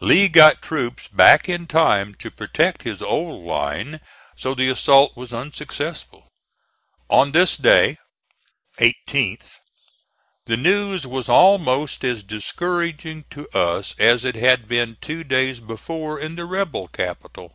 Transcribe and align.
Lee 0.00 0.26
got 0.28 0.62
troops 0.62 1.06
back 1.06 1.48
in 1.48 1.68
time 1.68 2.16
to 2.16 2.28
protect 2.28 2.82
his 2.82 3.00
old 3.00 3.44
line, 3.44 4.00
so 4.36 4.52
the 4.52 4.68
assault 4.68 5.16
was 5.16 5.32
unsuccessful. 5.32 6.26
On 7.08 7.30
this 7.30 7.56
day 7.56 7.96
(18th) 8.80 9.58
the 10.46 10.56
news 10.56 11.06
was 11.06 11.28
almost 11.28 12.02
as 12.02 12.24
discouraging 12.24 13.26
to 13.30 13.48
us 13.56 13.94
as 13.96 14.24
it 14.24 14.34
had 14.34 14.66
been 14.66 14.96
two 15.00 15.22
days 15.22 15.60
before 15.60 16.18
in 16.18 16.34
the 16.34 16.46
rebel 16.46 16.88
capital. 16.88 17.54